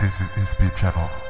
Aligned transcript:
This 0.00 0.14
is 0.20 0.28
Inspeed 0.36 0.74
Channel. 0.76 1.29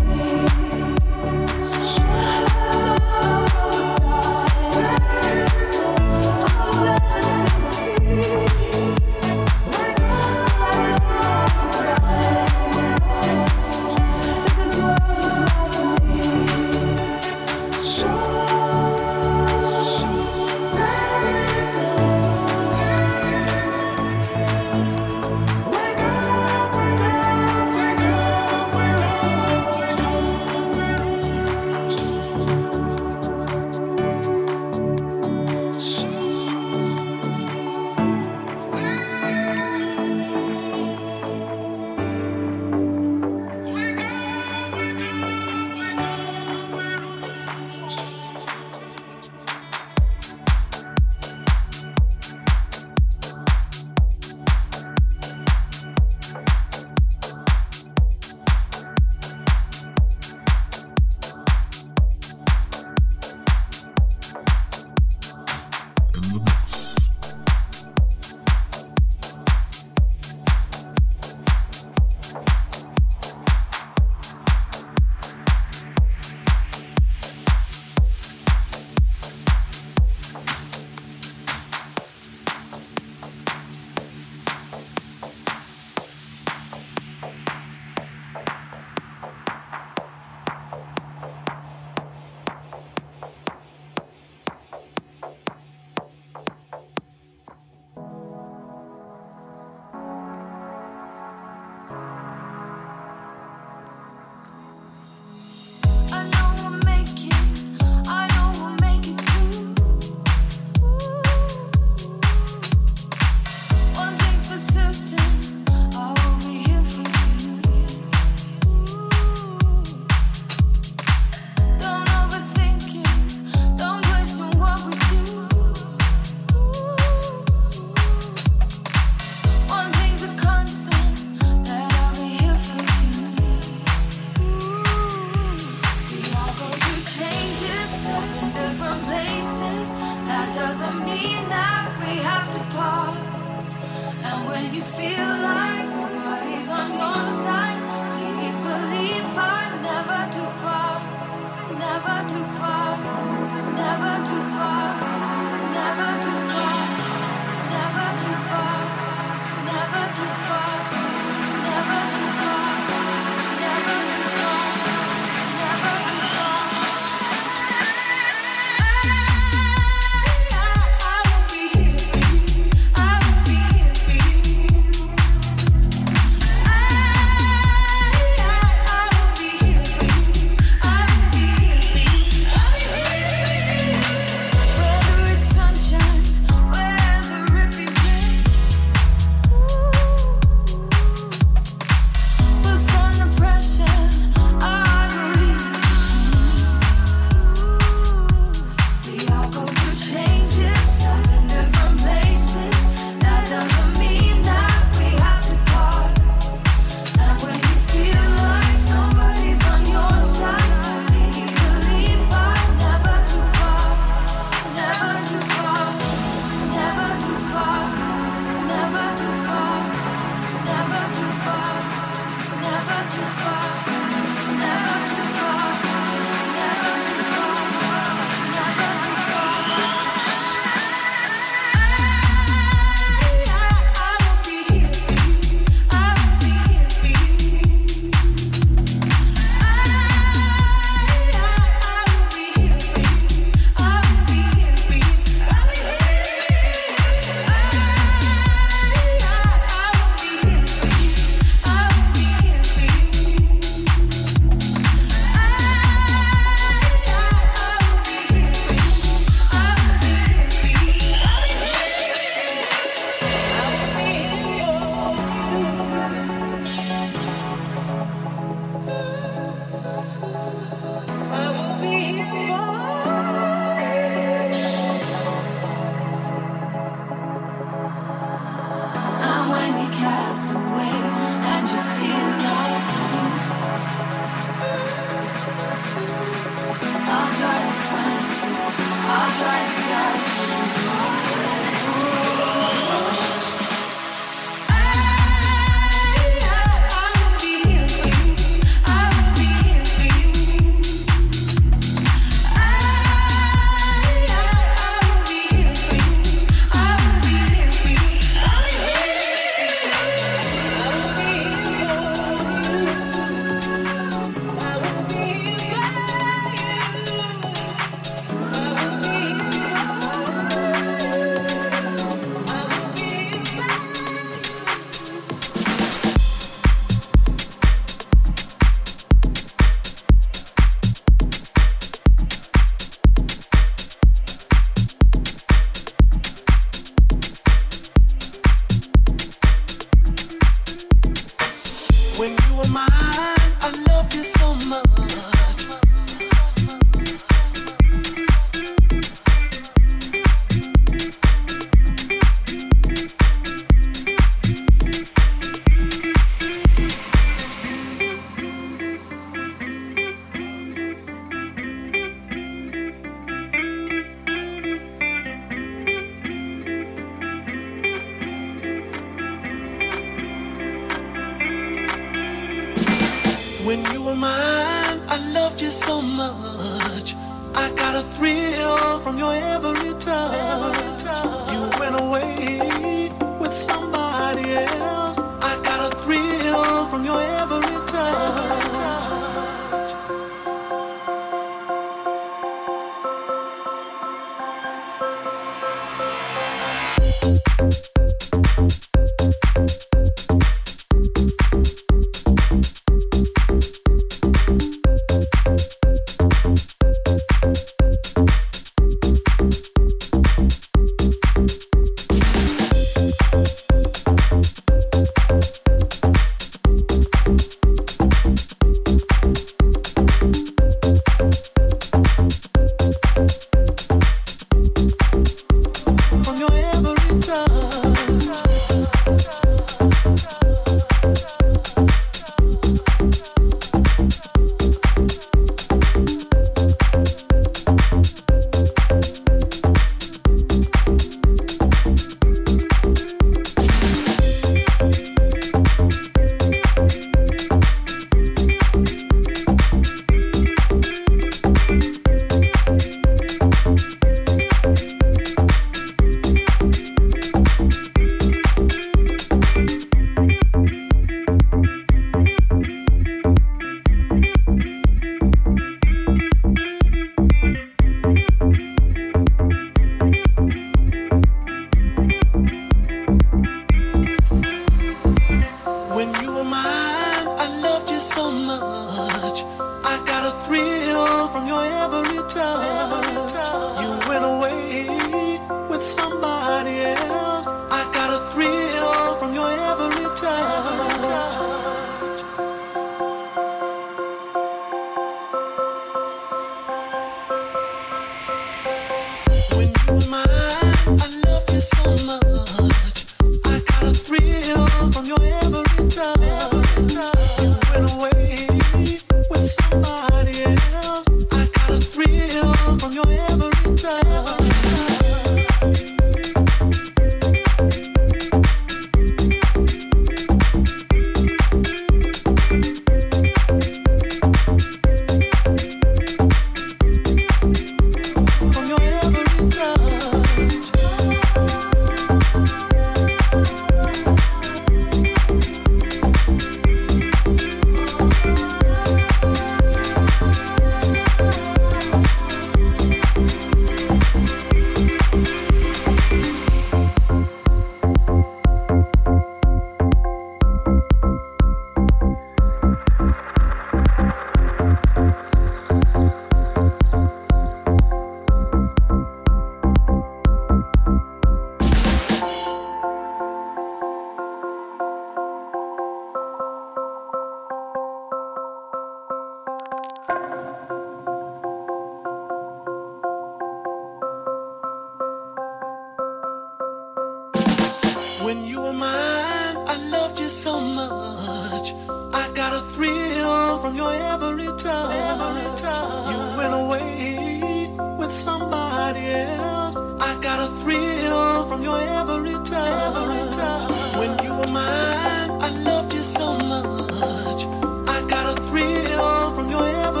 so 580.41 580.59
much. 580.59 581.71
I 582.13 582.27
got 582.33 582.51
a 582.51 582.61
thrill 582.73 583.59
from 583.59 583.75
your 583.75 583.93
every 583.93 584.47
touch. 584.57 584.95
Every 585.13 585.61
touch. 585.61 585.77
You 586.11 586.19
went 586.35 586.53
away 586.55 587.69
with 587.99 588.11
somebody 588.11 589.05
else. 589.05 589.77
I 590.01 590.17
got 590.19 590.39
a 590.39 590.49
thrill 590.61 591.45
from 591.47 591.61
your 591.61 591.79
every 591.79 592.33
touch. 592.43 592.57
Every 592.57 593.23
touch. 593.37 593.63
When 593.99 594.11
you 594.25 594.33
were 594.33 594.51
mine, 594.51 595.29
I 595.47 595.49
loved 595.63 595.93
you 595.93 596.01
so 596.01 596.33
much. 596.53 597.45
I 597.87 598.01
got 598.09 598.25
a 598.35 598.41
thrill 598.41 599.35
from 599.35 599.47
your 599.51 599.67
every 599.85 600.00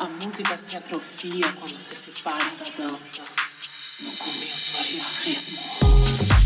A 0.00 0.04
música 0.04 0.56
se 0.56 0.76
atrofia 0.76 1.52
quando 1.54 1.76
se 1.76 1.96
separa 1.96 2.44
da 2.44 2.84
dança. 2.84 3.24
No 4.00 4.12
começo 4.12 4.78
havia 4.78 5.02
ritmo. 5.24 6.37